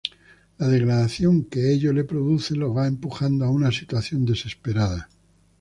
[0.57, 5.11] La degradación que ello le produce lo va empujando a una situación desesperada.